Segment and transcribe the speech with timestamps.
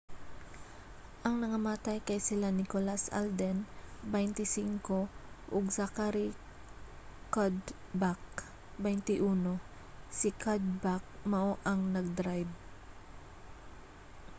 [1.25, 3.57] ang nangamatay kay sila nicholas alden
[4.09, 6.29] 25 ug zachary
[7.33, 8.21] cuddeback
[8.81, 9.61] 21.
[10.19, 12.49] si cuddeback mao ang nag-drayb